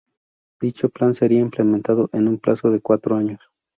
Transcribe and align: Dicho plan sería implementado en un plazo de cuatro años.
Dicho 0.59 0.89
plan 0.89 1.13
sería 1.13 1.39
implementado 1.41 2.09
en 2.13 2.27
un 2.27 2.39
plazo 2.39 2.71
de 2.71 2.79
cuatro 2.81 3.15
años. 3.15 3.39